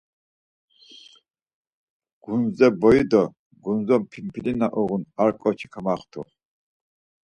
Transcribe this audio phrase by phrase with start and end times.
[2.21, 3.23] Gundze boyi do
[3.63, 6.21] gundze p̌impili na uğun ar ǩoçi kamaxt̆u.